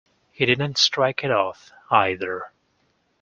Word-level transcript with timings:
He 0.31 0.47
did 0.47 0.57
not 0.57 0.79
strike 0.79 1.23
it 1.23 1.29
off, 1.29 1.71
either. 1.91 2.51